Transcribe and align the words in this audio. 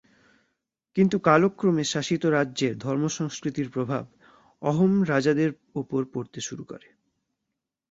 কিন্তু 0.97 1.15
কালক্রমে 1.19 1.83
শাসিত 1.83 2.23
রাজ্যের 2.27 2.73
ধর্ম-সংস্কৃতির 2.77 3.67
প্রভাব 3.69 4.03
অহোম 4.61 4.93
রাজাদের 5.03 5.49
ওপর 5.75 6.01
পড়তে 6.13 6.39
শুরু 6.41 6.63
করে। 6.63 6.87